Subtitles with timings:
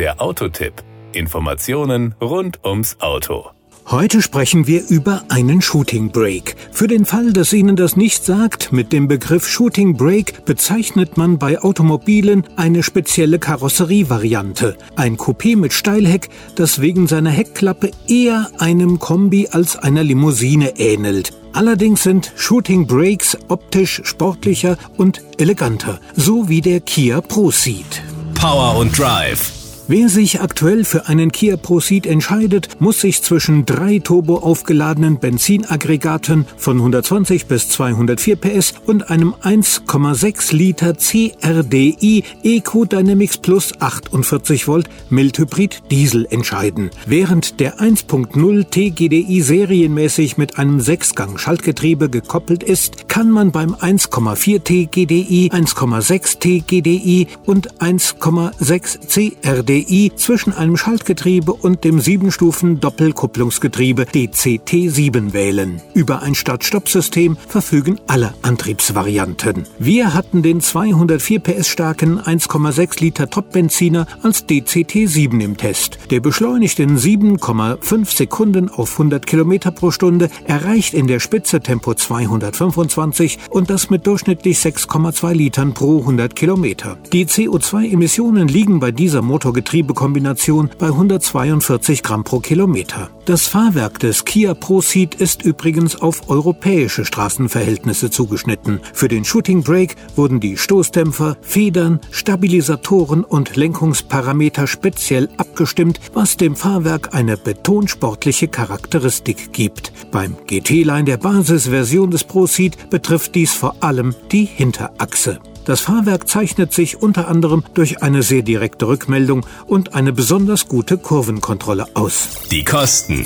[0.00, 0.72] Der Autotipp.
[1.12, 3.50] Informationen rund ums Auto.
[3.84, 6.54] Heute sprechen wir über einen Shooting Brake.
[6.72, 11.36] Für den Fall, dass Ihnen das nicht sagt, mit dem Begriff Shooting Brake bezeichnet man
[11.36, 14.78] bei Automobilen eine spezielle Karosserievariante.
[14.96, 21.34] Ein Coupé mit Steilheck, das wegen seiner Heckklappe eher einem Kombi als einer Limousine ähnelt.
[21.52, 28.02] Allerdings sind Shooting Brakes optisch sportlicher und eleganter, so wie der Kia Proceed.
[28.34, 29.59] Power und Drive
[29.92, 36.46] Wer sich aktuell für einen Kia Proceed entscheidet, muss sich zwischen drei turbo aufgeladenen Benzinaggregaten
[36.56, 44.88] von 120 bis 204 PS und einem 1,6 Liter CRDI Eco Dynamics Plus 48 Volt
[45.08, 46.90] Mildhybrid Diesel entscheiden.
[47.06, 54.62] Während der 1.0 TGDI serienmäßig mit einem Sechsgang Schaltgetriebe gekoppelt ist, kann man beim 1,4
[54.62, 65.80] TGDI, 1,6 TGDI und 1,6 CRDI DCI zwischen einem Schaltgetriebe und dem 7-Stufen-Doppelkupplungsgetriebe DCT7 wählen.
[65.94, 69.66] Über ein Start-Stopp-System verfügen alle Antriebsvarianten.
[69.78, 75.98] Wir hatten den 204 PS starken 1,6 Liter Top-Benziner als DCT7 im Test.
[76.10, 81.94] Der beschleunigt in 7,5 Sekunden auf 100 Kilometer pro Stunde, erreicht in der Spitze Tempo
[81.94, 86.98] 225 und das mit durchschnittlich 6,2 Litern pro 100 Kilometer.
[87.12, 93.08] Die CO2-Emissionen liegen bei dieser Motorgetriebe Getriebekombination bei 142 Gramm pro Kilometer.
[93.24, 98.80] Das Fahrwerk des Kia Proceed ist übrigens auf europäische Straßenverhältnisse zugeschnitten.
[98.92, 106.56] Für den Shooting Brake wurden die Stoßdämpfer, Federn, Stabilisatoren und Lenkungsparameter speziell abgestimmt, was dem
[106.56, 109.92] Fahrwerk eine betonsportliche Charakteristik gibt.
[110.10, 115.38] Beim GT-Line der Basisversion des Proceed betrifft dies vor allem die Hinterachse.
[115.64, 120.98] Das Fahrwerk zeichnet sich unter anderem durch eine sehr direkte Rückmeldung und eine besonders gute
[120.98, 122.28] Kurvenkontrolle aus.
[122.50, 123.24] Die Kosten.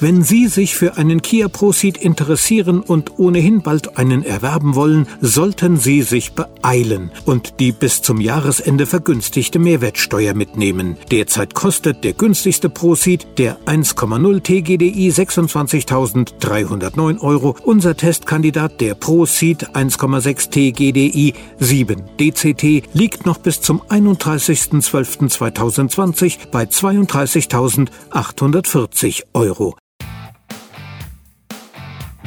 [0.00, 5.76] Wenn Sie sich für einen Kia Proceed interessieren und ohnehin bald einen erwerben wollen, sollten
[5.76, 10.96] Sie sich beeilen und die bis zum Jahresende vergünstigte Mehrwertsteuer mitnehmen.
[11.10, 17.56] Derzeit kostet der günstigste Proceed, der 1,0 TGDI 26.309 Euro.
[17.64, 29.24] Unser Testkandidat, der Proceed 1,6 TGDI 7 DCT, liegt noch bis zum 31.12.2020 bei 32.840
[29.34, 29.74] Euro.